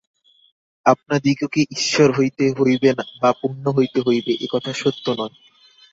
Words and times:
আপনাদিগকে 0.85 1.61
ঈশ্বর 1.71 2.09
হইতে 2.17 2.45
হইবে 2.59 2.89
বা 3.21 3.29
পূর্ণ 3.41 3.65
হইতে 3.77 3.99
হইবে, 4.07 4.31
এ 4.35 4.47
কথা 4.51 4.71
সত্য 4.73 5.05
নয়। 5.17 5.35